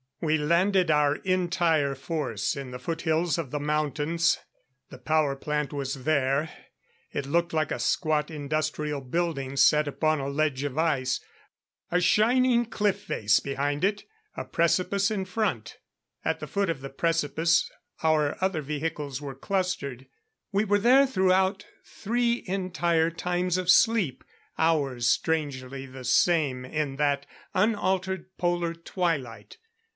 We 0.19 0.37
landed 0.37 0.89
our 0.91 1.15
entire 1.17 1.93
force 1.95 2.55
in 2.55 2.69
the 2.71 2.79
foothills 2.79 3.37
of 3.39 3.49
the 3.49 3.59
mountains. 3.59 4.39
The 4.89 4.99
power 4.99 5.35
plant 5.35 5.73
was 5.73 6.03
there; 6.05 6.49
it 7.11 7.25
looked 7.25 7.53
like 7.53 7.71
a 7.71 7.79
squat 7.79 8.29
industrial 8.29 9.01
building 9.01 9.57
set 9.57 9.87
upon 9.87 10.19
a 10.19 10.27
ledge 10.29 10.63
of 10.63 10.77
ice 10.77 11.19
a 11.91 11.99
shining 12.01 12.65
cliff 12.65 13.01
face 13.01 13.39
behind 13.39 13.83
it, 13.83 14.03
a 14.35 14.45
precipice 14.45 15.09
in 15.09 15.25
front. 15.25 15.77
At 16.23 16.39
the 16.39 16.47
foot 16.47 16.69
of 16.69 16.81
the 16.81 16.89
precipice 16.91 17.69
our 18.03 18.37
other 18.43 18.61
vehicles 18.61 19.21
were 19.21 19.35
clustered. 19.35 20.07
We 20.51 20.65
were 20.65 20.79
there 20.79 21.05
throughout 21.07 21.65
three 21.83 22.43
entire 22.47 23.09
times 23.09 23.57
of 23.57 23.69
sleep, 23.71 24.23
hours 24.57 25.07
strangely 25.07 25.87
the 25.87 26.03
same 26.05 26.63
in 26.65 26.97
that 26.97 27.25
unaltered 27.55 28.35
polar 28.37 28.73
twilight. 28.75 29.57